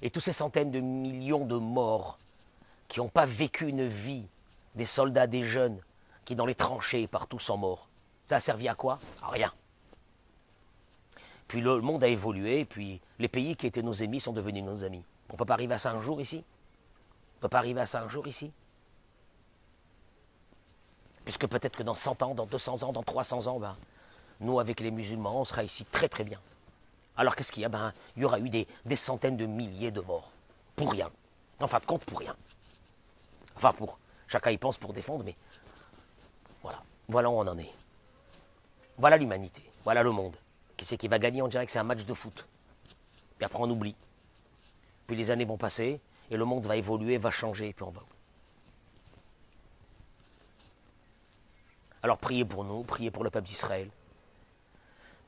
Et 0.00 0.10
tous 0.10 0.20
ces 0.20 0.32
centaines 0.32 0.70
de 0.70 0.80
millions 0.80 1.44
de 1.44 1.56
morts 1.56 2.18
qui 2.86 3.00
n'ont 3.00 3.08
pas 3.08 3.26
vécu 3.26 3.68
une 3.68 3.86
vie, 3.86 4.26
des 4.74 4.84
soldats, 4.84 5.26
des 5.26 5.42
jeunes, 5.42 5.80
qui 6.24 6.34
dans 6.34 6.46
les 6.46 6.54
tranchées 6.54 7.06
partout 7.06 7.38
sont 7.38 7.56
morts, 7.56 7.88
ça 8.26 8.36
a 8.36 8.40
servi 8.40 8.68
à 8.68 8.74
quoi? 8.74 8.98
À 9.22 9.28
rien. 9.30 9.52
Puis 11.48 11.62
le 11.62 11.80
monde 11.80 12.04
a 12.04 12.08
évolué, 12.08 12.64
puis 12.64 13.00
les 13.18 13.28
pays 13.28 13.56
qui 13.56 13.66
étaient 13.66 13.82
nos 13.82 13.94
ennemis 13.94 14.20
sont 14.20 14.32
devenus 14.32 14.62
nos 14.62 14.84
amis. 14.84 15.02
On 15.30 15.32
ne 15.32 15.38
peut 15.38 15.46
pas 15.46 15.54
arriver 15.54 15.74
à 15.74 15.78
ça 15.78 15.92
un 15.92 16.00
jour 16.00 16.20
ici? 16.20 16.44
On 16.44 17.36
ne 17.38 17.40
peut 17.42 17.48
pas 17.48 17.58
arriver 17.58 17.80
à 17.80 17.86
ça 17.86 18.02
un 18.02 18.08
jour 18.08 18.26
ici? 18.28 18.52
Puisque 21.28 21.46
peut-être 21.46 21.76
que 21.76 21.82
dans 21.82 21.94
100 21.94 22.22
ans, 22.22 22.34
dans 22.34 22.46
200 22.46 22.84
ans, 22.84 22.90
dans 22.90 23.02
300 23.02 23.48
ans, 23.48 23.60
ben, 23.60 23.76
nous, 24.40 24.60
avec 24.60 24.80
les 24.80 24.90
musulmans, 24.90 25.42
on 25.42 25.44
sera 25.44 25.62
ici 25.62 25.84
très 25.84 26.08
très 26.08 26.24
bien. 26.24 26.40
Alors 27.18 27.36
qu'est-ce 27.36 27.52
qu'il 27.52 27.60
y 27.60 27.66
a? 27.66 27.68
Ben, 27.68 27.92
Il 28.16 28.22
y 28.22 28.24
aura 28.24 28.40
eu 28.40 28.48
des, 28.48 28.66
centaines 28.96 29.36
de 29.36 29.44
milliers 29.44 29.90
de 29.90 30.00
morts. 30.00 30.30
Pour 30.74 30.90
rien. 30.90 31.10
En 31.60 31.66
fin 31.66 31.80
de 31.80 31.84
compte, 31.84 32.02
pour 32.06 32.20
rien. 32.20 32.34
Enfin, 33.56 33.74
pour. 33.74 33.98
Chacun 34.26 34.52
y 34.52 34.56
pense 34.56 34.78
pour 34.78 34.94
défendre, 34.94 35.22
mais 35.22 35.36
voilà. 36.62 36.82
Voilà 37.10 37.28
où 37.28 37.34
on 37.34 37.46
en 37.46 37.58
est. 37.58 37.74
Voilà 38.96 39.18
l'humanité. 39.18 39.62
Voilà 39.84 40.02
le 40.02 40.12
monde. 40.12 40.34
Qui 40.78 40.86
c'est 40.86 40.96
qui 40.96 41.08
va 41.08 41.18
gagner? 41.18 41.42
On 41.42 41.48
dirait 41.48 41.66
que 41.66 41.72
c'est 41.72 41.78
un 41.78 41.84
match 41.84 42.06
de 42.06 42.14
foot. 42.14 42.46
Puis 43.36 43.44
après, 43.44 43.58
on 43.60 43.68
oublie. 43.68 43.94
Puis 45.06 45.14
les 45.14 45.30
années 45.30 45.44
vont 45.44 45.58
passer, 45.58 46.00
et 46.30 46.36
le 46.38 46.46
monde 46.46 46.64
va 46.64 46.76
évoluer, 46.76 47.18
va 47.18 47.30
changer, 47.30 47.68
et 47.68 47.72
puis 47.74 47.84
on 47.84 47.90
va. 47.90 48.00
Alors 52.02 52.18
priez 52.18 52.44
pour 52.44 52.64
nous, 52.64 52.82
priez 52.84 53.10
pour 53.10 53.24
le 53.24 53.30
peuple 53.30 53.46
d'Israël. 53.46 53.90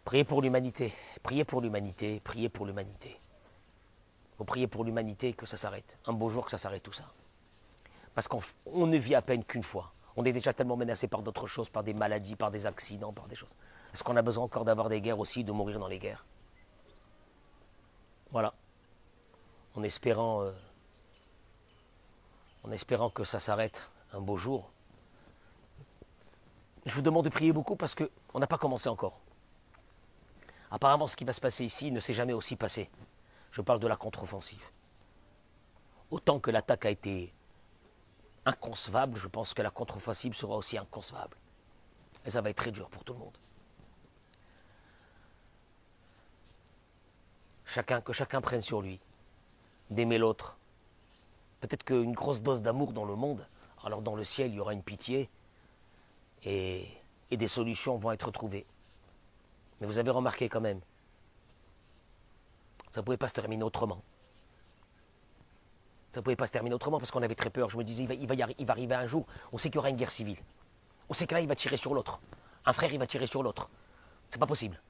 Priez 0.04 0.24
pour 0.24 0.42
l'humanité, 0.42 0.94
priez 1.22 1.44
pour 1.44 1.60
l'humanité, 1.60 2.20
priez 2.24 2.48
pour 2.48 2.66
l'humanité. 2.66 3.20
Faut 4.38 4.44
prier 4.44 4.66
pour 4.66 4.84
l'humanité 4.84 5.34
que 5.34 5.46
ça 5.46 5.56
s'arrête. 5.56 5.98
Un 6.06 6.12
beau 6.12 6.30
jour 6.30 6.44
que 6.44 6.50
ça 6.50 6.58
s'arrête 6.58 6.82
tout 6.82 6.92
ça. 6.92 7.12
Parce 8.14 8.26
qu'on 8.26 8.86
ne 8.86 8.96
vit 8.96 9.14
à 9.14 9.22
peine 9.22 9.44
qu'une 9.44 9.62
fois. 9.62 9.92
On 10.16 10.24
est 10.24 10.32
déjà 10.32 10.52
tellement 10.52 10.76
menacé 10.76 11.08
par 11.08 11.22
d'autres 11.22 11.46
choses, 11.46 11.68
par 11.68 11.84
des 11.84 11.94
maladies, 11.94 12.36
par 12.36 12.50
des 12.50 12.66
accidents, 12.66 13.12
par 13.12 13.26
des 13.28 13.36
choses. 13.36 13.50
Est-ce 13.92 14.02
qu'on 14.02 14.16
a 14.16 14.22
besoin 14.22 14.44
encore 14.44 14.64
d'avoir 14.64 14.88
des 14.88 15.00
guerres 15.00 15.18
aussi, 15.18 15.44
de 15.44 15.52
mourir 15.52 15.78
dans 15.78 15.88
les 15.88 15.98
guerres? 15.98 16.24
Voilà. 18.30 18.54
En 19.74 19.82
espérant, 19.82 20.42
euh, 20.42 20.52
en 22.64 22.70
espérant 22.70 23.10
que 23.10 23.24
ça 23.24 23.40
s'arrête 23.40 23.90
un 24.12 24.20
beau 24.20 24.36
jour. 24.36 24.70
Je 26.90 26.96
vous 26.96 27.02
demande 27.02 27.24
de 27.24 27.30
prier 27.30 27.52
beaucoup 27.52 27.76
parce 27.76 27.94
qu'on 27.94 28.40
n'a 28.40 28.48
pas 28.48 28.58
commencé 28.58 28.88
encore. 28.88 29.20
Apparemment, 30.72 31.06
ce 31.06 31.14
qui 31.14 31.22
va 31.22 31.32
se 31.32 31.40
passer 31.40 31.64
ici 31.64 31.92
ne 31.92 32.00
s'est 32.00 32.12
jamais 32.12 32.32
aussi 32.32 32.56
passé. 32.56 32.90
Je 33.52 33.62
parle 33.62 33.78
de 33.78 33.86
la 33.86 33.94
contre-offensive. 33.94 34.72
Autant 36.10 36.40
que 36.40 36.50
l'attaque 36.50 36.86
a 36.86 36.90
été 36.90 37.32
inconcevable, 38.44 39.16
je 39.16 39.28
pense 39.28 39.54
que 39.54 39.62
la 39.62 39.70
contre-offensive 39.70 40.34
sera 40.34 40.56
aussi 40.56 40.78
inconcevable. 40.78 41.36
Et 42.24 42.30
ça 42.30 42.40
va 42.40 42.50
être 42.50 42.56
très 42.56 42.72
dur 42.72 42.90
pour 42.90 43.04
tout 43.04 43.12
le 43.12 43.20
monde. 43.20 43.38
Chacun, 47.66 48.00
que 48.00 48.12
chacun 48.12 48.40
prenne 48.40 48.62
sur 48.62 48.82
lui 48.82 48.98
d'aimer 49.90 50.18
l'autre. 50.18 50.56
Peut-être 51.60 51.84
qu'une 51.84 52.14
grosse 52.14 52.42
dose 52.42 52.62
d'amour 52.62 52.92
dans 52.92 53.04
le 53.04 53.14
monde, 53.14 53.46
alors 53.84 54.02
dans 54.02 54.16
le 54.16 54.24
ciel, 54.24 54.50
il 54.50 54.56
y 54.56 54.60
aura 54.60 54.72
une 54.72 54.82
pitié 54.82 55.30
et, 56.44 56.86
des 57.30 57.48
solutions 57.48 57.96
vont 57.96 58.12
être 58.12 58.30
trouvées. 58.30 58.66
Mais 59.80 59.86
vous 59.86 59.98
avez 59.98 60.10
remarqué 60.10 60.48
quand 60.48 60.60
même, 60.60 60.80
ça 62.90 63.00
ne 63.00 63.04
pouvait 63.04 63.16
pas 63.16 63.28
se 63.28 63.34
terminer 63.34 63.62
autrement. 63.62 64.02
Ça 66.12 66.20
ne 66.20 66.24
pouvait 66.24 66.36
pas 66.36 66.46
se 66.46 66.52
terminer 66.52 66.74
autrement 66.74 66.98
parce 66.98 67.10
qu'on 67.10 67.22
avait 67.22 67.36
très 67.36 67.50
peur. 67.50 67.70
Je 67.70 67.78
me 67.78 67.84
disais, 67.84 68.04
il 68.04 68.26
va, 68.26 68.34
va 68.34 68.72
arriver 68.72 68.94
un 68.94 69.06
jour, 69.06 69.26
on 69.52 69.58
sait 69.58 69.68
qu'il 69.68 69.76
y 69.76 69.78
aura 69.78 69.90
une 69.90 69.96
guerre 69.96 70.10
civile. 70.10 70.38
On 71.08 71.14
sait 71.14 71.26
que 71.26 71.34
là, 71.34 71.40
il 71.40 71.48
va 71.48 71.54
tirer 71.54 71.76
sur 71.76 71.94
l'autre. 71.94 72.20
Un 72.66 72.72
frère, 72.72 72.92
il 72.92 72.98
va 72.98 73.06
tirer 73.06 73.26
sur 73.26 73.42
l'autre. 73.42 73.68
C'est 74.28 74.38
pas 74.38 74.46
possible. 74.46 74.80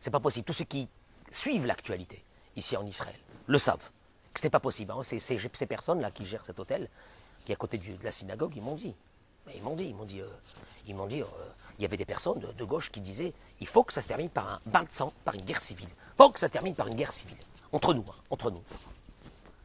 C'est 0.00 0.10
pas 0.10 0.20
possible. 0.20 0.44
Tous 0.44 0.52
ceux 0.52 0.64
qui 0.64 0.88
suivent 1.30 1.66
l'actualité 1.66 2.22
ici 2.56 2.76
en 2.76 2.86
Israël 2.86 3.18
le 3.46 3.58
savent. 3.58 3.90
Ce 4.34 4.42
n'est 4.44 4.50
pas 4.50 4.60
possible. 4.60 4.92
Hein. 4.92 5.02
Ces, 5.02 5.66
personnes-là 5.66 6.10
qui 6.10 6.24
gèrent 6.24 6.44
cet 6.44 6.60
hôtel, 6.60 6.88
qui 7.44 7.52
est 7.52 7.54
à 7.54 7.58
côté 7.58 7.78
de 7.78 8.04
la 8.04 8.12
synagogue, 8.12 8.52
ils 8.54 8.62
m'ont 8.62 8.76
dit. 8.76 8.94
Ils 9.54 9.62
m'ont 9.62 9.76
dit, 9.76 9.86
ils 9.86 9.94
m'ont 9.94 10.04
dit, 10.04 10.20
euh, 10.20 10.28
ils 10.86 10.94
m'ont 10.94 11.06
dit, 11.06 11.22
euh, 11.22 11.26
il 11.78 11.82
y 11.82 11.84
avait 11.84 11.96
des 11.96 12.04
personnes 12.04 12.40
de, 12.40 12.64
gauche 12.64 12.90
qui 12.90 13.00
disaient, 13.00 13.32
il 13.60 13.66
faut 13.66 13.84
que 13.84 13.92
ça 13.92 14.02
se 14.02 14.08
termine 14.08 14.28
par 14.28 14.48
un 14.48 14.60
bain 14.66 14.82
de 14.82 14.90
sang, 14.90 15.12
par 15.24 15.34
une 15.34 15.42
guerre 15.42 15.62
civile. 15.62 15.88
Il 15.88 16.16
faut 16.16 16.30
que 16.30 16.40
ça 16.40 16.48
se 16.48 16.52
termine 16.52 16.74
par 16.74 16.88
une 16.88 16.94
guerre 16.94 17.12
civile. 17.12 17.36
Entre 17.72 17.94
nous, 17.94 18.04
hein, 18.08 18.14
entre 18.30 18.50
nous. 18.50 18.62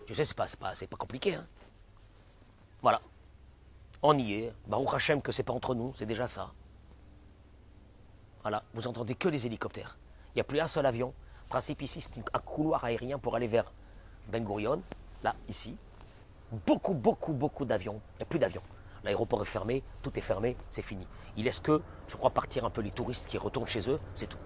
Tu 0.05 0.13
sais, 0.13 0.25
c'est 0.25 0.37
pas, 0.37 0.47
pas, 0.59 0.73
pas 0.73 0.97
compliqué. 0.97 1.35
Hein. 1.35 1.45
Voilà. 2.81 3.01
On 4.01 4.17
y 4.17 4.33
est. 4.33 4.53
Baruch 4.67 4.93
Hashem 4.93 5.21
que 5.21 5.31
c'est 5.31 5.43
pas 5.43 5.53
entre 5.53 5.73
nous, 5.73 5.93
c'est 5.95 6.05
déjà 6.05 6.27
ça. 6.27 6.51
Voilà, 8.41 8.63
vous 8.73 8.85
entendez 8.87 9.15
que 9.15 9.29
les 9.29 9.45
hélicoptères. 9.45 9.97
Il 10.29 10.37
n'y 10.37 10.41
a 10.41 10.43
plus 10.43 10.59
un 10.59 10.67
seul 10.67 10.85
avion. 10.85 11.13
Principe 11.47 11.81
ici, 11.81 12.01
c'est 12.01 12.11
un 12.33 12.39
couloir 12.39 12.83
aérien 12.83 13.17
pour 13.17 13.35
aller 13.35 13.47
vers 13.47 13.71
Ben 14.27 14.43
Gurion, 14.43 14.81
là, 15.23 15.35
ici. 15.47 15.77
Beaucoup, 16.65 16.93
beaucoup, 16.93 17.31
beaucoup 17.31 17.63
d'avions. 17.63 18.01
Il 18.15 18.17
n'y 18.17 18.23
a 18.23 18.25
plus 18.25 18.39
d'avions. 18.39 18.61
L'aéroport 19.03 19.41
est 19.41 19.45
fermé, 19.45 19.83
tout 20.01 20.17
est 20.17 20.21
fermé, 20.21 20.55
c'est 20.69 20.81
fini. 20.81 21.07
Il 21.35 21.43
laisse 21.45 21.59
que, 21.59 21.81
je 22.07 22.15
crois, 22.15 22.29
partir 22.29 22.63
un 22.65 22.69
peu 22.69 22.81
les 22.81 22.91
touristes 22.91 23.27
qui 23.27 23.37
retournent 23.37 23.67
chez 23.67 23.89
eux, 23.89 23.99
c'est 24.13 24.27
tout. 24.27 24.37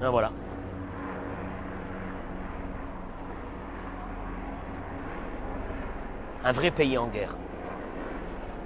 Ah, 0.00 0.10
voilà. 0.10 0.32
Un 6.44 6.52
vrai 6.52 6.70
pays 6.70 6.96
en 6.96 7.08
guerre. 7.08 7.34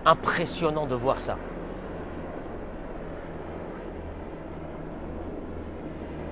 Impressionnant 0.05 0.87
de 0.87 0.95
voir 0.95 1.19
ça. 1.19 1.39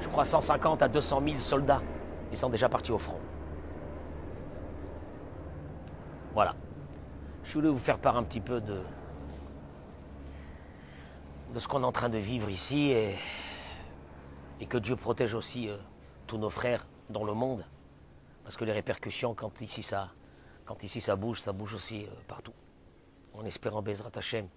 Je 0.00 0.08
crois 0.08 0.24
150 0.24 0.82
à 0.82 0.88
200 0.88 1.22
000 1.24 1.38
soldats. 1.38 1.80
Ils 2.30 2.36
sont 2.36 2.48
déjà 2.48 2.68
partis 2.68 2.92
au 2.92 2.98
front. 2.98 3.20
Voilà. 6.32 6.54
Je 7.42 7.54
voulais 7.54 7.68
vous 7.68 7.78
faire 7.78 7.98
part 7.98 8.16
un 8.16 8.22
petit 8.22 8.40
peu 8.40 8.60
de, 8.60 8.80
ce 11.56 11.66
qu'on 11.66 11.82
est 11.82 11.86
en 11.86 11.92
train 11.92 12.08
de 12.08 12.18
vivre 12.18 12.48
ici 12.48 12.90
et, 12.90 13.16
que 14.68 14.78
Dieu 14.78 14.94
protège 14.94 15.34
aussi 15.34 15.68
euh, 15.68 15.76
tous 16.26 16.38
nos 16.38 16.50
frères 16.50 16.86
dans 17.08 17.24
le 17.24 17.34
monde. 17.34 17.64
Parce 18.44 18.56
que 18.56 18.64
les 18.64 18.72
répercussions, 18.72 19.34
quand 19.34 19.60
ici 19.60 19.82
ça, 19.82 20.12
bouge, 21.16 21.40
ça 21.40 21.52
bouge 21.52 21.74
aussi 21.74 22.04
euh, 22.04 22.10
partout. 22.28 22.52
En 23.34 23.44
espérant 23.44 23.82
Bezrat 23.82 24.12
Hashem 24.14 24.48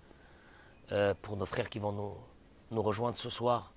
euh, 0.92 1.14
pour 1.22 1.38
nos 1.38 1.46
frères 1.46 1.70
qui 1.70 1.80
vont 1.80 1.92
nous, 1.92 2.82
rejoindre 2.82 3.18
ce 3.18 3.30
soir, 3.30 3.74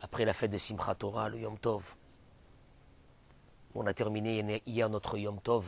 après 0.00 0.24
la 0.24 0.34
fête 0.34 0.50
de 0.50 0.58
Simchat 0.58 0.94
Torah, 0.96 1.28
le 1.28 1.38
Yom 1.38 1.58
Tov. 1.58 1.96
On 3.80 3.86
a 3.86 3.94
terminé 3.94 4.60
hier 4.66 4.90
notre 4.90 5.16
Yom 5.18 5.40
Tov 5.40 5.64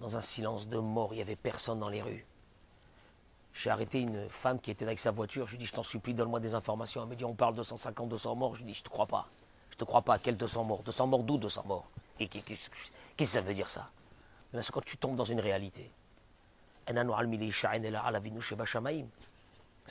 dans 0.00 0.16
un 0.16 0.20
silence 0.20 0.66
de 0.66 0.78
mort, 0.78 1.12
il 1.12 1.16
n'y 1.18 1.22
avait 1.22 1.36
personne 1.36 1.78
dans 1.78 1.88
les 1.88 2.02
rues. 2.02 2.26
J'ai 3.54 3.70
arrêté 3.70 4.00
une 4.00 4.28
femme 4.28 4.58
qui 4.58 4.72
était 4.72 4.84
avec 4.84 4.98
sa 4.98 5.12
voiture, 5.12 5.46
je 5.46 5.52
lui 5.52 5.58
ai 5.58 5.60
dit, 5.60 5.66
je 5.66 5.72
t'en 5.72 5.84
supplie, 5.84 6.12
donne-moi 6.12 6.40
des 6.40 6.54
informations. 6.54 7.04
Elle 7.04 7.08
me 7.08 7.14
dit, 7.14 7.24
on 7.24 7.34
parle 7.34 7.54
de 7.54 7.62
150, 7.62 8.08
200 8.08 8.34
morts. 8.34 8.56
Je 8.56 8.62
lui 8.62 8.70
ai 8.70 8.72
dit, 8.72 8.78
je 8.80 8.82
te 8.82 8.88
crois 8.88 9.06
pas. 9.06 9.28
Je 9.70 9.76
te 9.76 9.84
crois 9.84 10.02
pas. 10.02 10.18
Quel 10.18 10.36
200 10.36 10.64
morts? 10.64 10.82
200 10.82 11.06
morts 11.06 11.22
d'où 11.22 11.38
200 11.38 11.62
morts? 11.66 11.88
Qu'est-ce 12.18 12.68
que 13.16 13.24
ça 13.24 13.40
veut 13.40 13.54
dire 13.54 13.70
ça? 13.70 13.88
C'est 14.52 14.72
quand 14.72 14.84
tu 14.84 14.96
tombes 14.96 15.14
dans 15.14 15.24
une 15.24 15.38
réalité. 15.38 15.88
C'est 16.88 16.94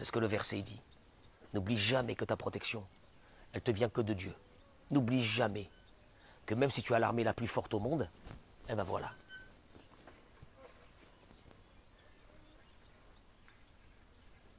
ce 0.04 0.12
que 0.12 0.20
le 0.20 0.28
verset 0.28 0.62
dit. 0.62 0.82
N'oublie 1.54 1.78
jamais 1.78 2.16
que 2.16 2.26
ta 2.26 2.36
protection, 2.36 2.84
elle 3.54 3.62
te 3.62 3.72
vient 3.72 3.88
que 3.88 4.02
de 4.02 4.14
Dieu. 4.14 4.36
N'oublie 4.92 5.24
jamais 5.24 5.70
que 6.50 6.56
même 6.56 6.72
si 6.72 6.82
tu 6.82 6.96
as 6.96 7.00
l'armée 7.00 7.24
la 7.24 7.36
plus 7.36 7.46
forte 7.48 7.76
au 7.76 7.80
monde, 7.80 8.10
eh 8.70 8.74
ben 8.74 8.82
voilà. 8.82 9.12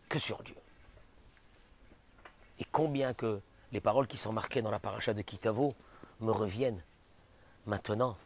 Que 0.08 0.20
sur 0.20 0.40
Dieu. 0.44 0.54
Et 2.60 2.64
combien 2.70 3.12
que 3.12 3.40
les 3.72 3.80
paroles 3.80 4.06
qui 4.06 4.16
sont 4.16 4.32
marquées 4.32 4.62
dans 4.62 4.70
la 4.70 4.78
paracha 4.78 5.14
de 5.14 5.22
Kitavo 5.22 5.74
me 6.20 6.30
reviennent 6.30 6.80
maintenant 7.66 8.16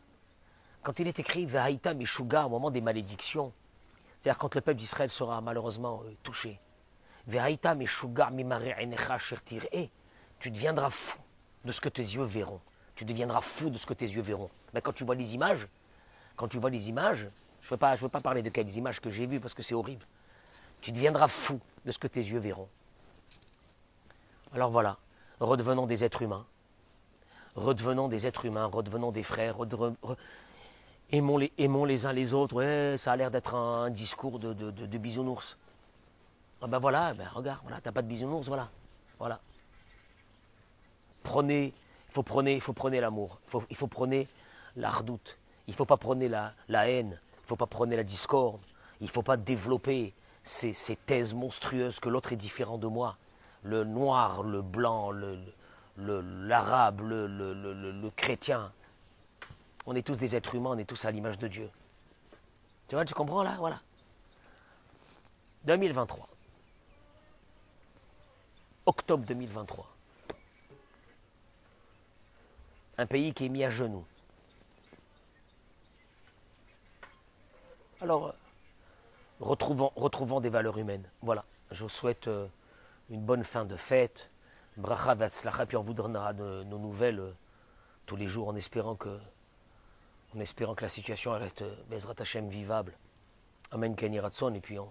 quand 0.82 0.98
il 0.98 1.08
est 1.08 1.18
écrit 1.18 1.46
Vahaïta 1.46 1.94
Meshuga 1.94 2.44
au 2.44 2.50
moment 2.50 2.70
des 2.70 2.82
malédictions, 2.82 3.50
c'est-à-dire 4.20 4.36
quand 4.36 4.54
le 4.54 4.60
peuple 4.60 4.78
d'Israël 4.78 5.10
sera 5.10 5.40
malheureusement 5.40 6.02
euh, 6.04 6.14
touché, 6.22 6.60
Vahaïta 7.26 7.74
Meshuga 7.74 8.30
tu 10.38 10.50
deviendras 10.50 10.90
fou 10.90 11.18
de 11.64 11.72
ce 11.72 11.80
que 11.80 11.88
tes 11.88 12.02
yeux 12.02 12.24
verront. 12.24 12.60
Tu 12.94 13.04
deviendras 13.04 13.40
fou 13.40 13.70
de 13.70 13.78
ce 13.78 13.86
que 13.86 13.94
tes 13.94 14.06
yeux 14.06 14.22
verront. 14.22 14.50
Mais 14.72 14.80
quand 14.80 14.92
tu 14.92 15.04
vois 15.04 15.14
les 15.14 15.34
images, 15.34 15.68
quand 16.36 16.48
tu 16.48 16.58
vois 16.58 16.70
les 16.70 16.88
images, 16.88 17.28
je 17.60 17.74
ne 17.74 17.96
veux, 17.96 18.08
pas, 18.08 18.20
parler 18.20 18.42
de 18.42 18.50
quelles 18.50 18.76
images 18.76 19.00
que 19.00 19.10
j'ai 19.10 19.26
vues 19.26 19.40
parce 19.40 19.54
que 19.54 19.62
c'est 19.62 19.74
horrible. 19.74 20.06
Tu 20.80 20.92
deviendras 20.92 21.28
fou 21.28 21.60
de 21.84 21.92
ce 21.92 21.98
que 21.98 22.06
tes 22.06 22.20
yeux 22.20 22.38
verront. 22.38 22.68
Alors 24.52 24.70
voilà, 24.70 24.98
redevenons 25.40 25.86
des 25.86 26.04
êtres 26.04 26.22
humains. 26.22 26.46
Redevenons 27.56 28.08
des 28.08 28.26
êtres 28.26 28.44
humains, 28.44 28.66
redevenons 28.66 29.12
des 29.12 29.22
frères, 29.22 29.56
aimons 31.10 31.38
les, 31.38 31.52
aimons 31.56 31.84
les 31.84 32.04
uns 32.04 32.12
les 32.12 32.34
autres. 32.34 32.96
Ça 32.98 33.12
a 33.12 33.16
l'air 33.16 33.30
d'être 33.30 33.54
un, 33.54 33.90
discours 33.90 34.38
de, 34.38 34.52
de, 34.52 34.98
bisounours. 34.98 35.56
Ah 36.60 36.66
ben 36.66 36.78
voilà, 36.78 37.14
ben 37.14 37.28
regarde, 37.32 37.60
voilà, 37.62 37.80
t'as 37.80 37.92
pas 37.92 38.02
de 38.02 38.08
bisounours, 38.08 38.48
voilà. 38.48 38.70
Voilà. 39.18 39.40
Prenez, 41.22 41.72
faut 42.14 42.22
faut 42.60 42.72
prendre 42.72 42.96
l'amour, 42.96 43.40
il 43.70 43.76
faut, 43.76 43.88
prôner 43.88 44.28
la 44.76 44.90
redoute, 44.90 45.36
il 45.66 45.72
ne 45.72 45.76
faut 45.76 45.84
pas 45.84 45.96
prôner 45.96 46.28
la, 46.28 46.52
la 46.68 46.88
haine, 46.88 47.18
il 47.38 47.42
ne 47.42 47.46
faut 47.46 47.56
pas 47.56 47.66
prôner 47.66 47.96
la 47.96 48.04
discorde, 48.04 48.60
il 49.00 49.06
ne 49.06 49.10
faut 49.10 49.22
pas 49.22 49.36
développer 49.36 50.14
ces, 50.44 50.72
ces 50.72 50.94
thèses 50.94 51.34
monstrueuses 51.34 51.98
que 51.98 52.08
l'autre 52.08 52.32
est 52.32 52.36
différent 52.36 52.78
de 52.78 52.86
moi. 52.86 53.16
Le 53.64 53.82
noir, 53.82 54.44
le 54.44 54.62
blanc, 54.62 55.10
l'arabe, 55.96 57.00
le, 57.00 57.26
le, 57.26 57.52
le 57.52 58.10
chrétien, 58.10 58.70
on 59.86 59.96
est 59.96 60.06
tous 60.06 60.18
des 60.18 60.36
êtres 60.36 60.54
humains, 60.54 60.70
on 60.70 60.78
est 60.78 60.84
tous 60.84 61.04
à 61.06 61.10
l'image 61.10 61.38
de 61.38 61.48
Dieu. 61.48 61.68
Tu 62.88 62.94
vois, 62.94 63.04
tu 63.04 63.14
comprends 63.14 63.42
là? 63.42 63.56
Voilà. 63.58 63.80
2023. 65.64 66.28
Octobre 68.86 69.24
2023. 69.26 69.94
Un 72.98 73.06
pays 73.06 73.34
qui 73.34 73.46
est 73.46 73.48
mis 73.48 73.64
à 73.64 73.70
genoux. 73.70 74.04
Alors, 78.00 78.34
retrouvons, 79.40 79.92
retrouvons 79.96 80.40
des 80.40 80.50
valeurs 80.50 80.78
humaines. 80.78 81.08
Voilà. 81.22 81.44
Je 81.70 81.82
vous 81.82 81.88
souhaite 81.88 82.28
euh, 82.28 82.46
une 83.10 83.22
bonne 83.22 83.44
fin 83.44 83.64
de 83.64 83.76
fête. 83.76 84.30
Bracha 84.76 85.14
Vatzlacha, 85.14 85.66
puis 85.66 85.76
on 85.76 85.82
vous 85.82 85.94
donnera 85.94 86.32
nos 86.32 86.78
nouvelles 86.78 87.20
euh, 87.20 87.32
tous 88.06 88.16
les 88.16 88.26
jours 88.26 88.48
en 88.48 88.56
espérant 88.56 88.96
que 88.96 89.18
la 90.34 90.88
situation 90.88 91.32
reste 91.32 91.64
Bezrat 91.88 92.14
Hashem 92.18 92.48
vivable. 92.48 92.92
Amen 93.70 93.94
Kenny 93.96 94.18
Et 94.18 94.60
puis 94.60 94.78
on, 94.78 94.88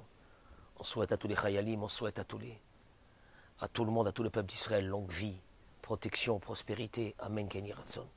souhaite 0.82 1.12
à 1.12 1.18
tous 1.18 1.28
les 1.28 1.36
Chayalim, 1.36 1.84
on 1.84 1.90
souhaite 1.90 2.20
à 2.20 2.24
tous 2.24 2.38
les, 2.38 2.58
à 3.60 3.68
tout 3.68 3.86
le 3.86 3.92
monde, 3.92 4.08
à 4.08 4.12
tout 4.12 4.24
le 4.24 4.30
peuple 4.30 4.48
d'Israël, 4.48 4.88
longue 4.88 5.12
vie, 5.12 5.40
protection, 5.84 6.40
prospérité. 6.40 7.14
Amen 7.20 7.48
Kenny 7.48 7.74
Ratson. 7.74 8.08